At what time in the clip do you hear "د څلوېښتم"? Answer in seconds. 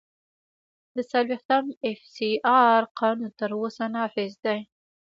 0.95-1.65